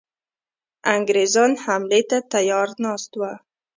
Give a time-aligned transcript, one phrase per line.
[0.93, 3.31] انګرېزان حملې ته تیار ناست وه.